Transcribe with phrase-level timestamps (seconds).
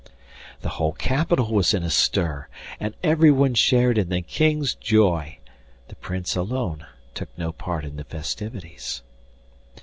[0.61, 2.47] The whole capital was in a stir,
[2.79, 5.37] and everyone shared in the King's joy;
[5.89, 9.03] the Prince alone took no part in the festivities.